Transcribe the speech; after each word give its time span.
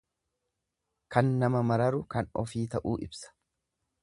Kan 1.13 1.27
nama 1.43 1.61
mararu 1.73 2.01
kan 2.15 2.33
ofii 2.45 2.67
ta'uu 2.77 2.97
ibsa. 3.09 3.37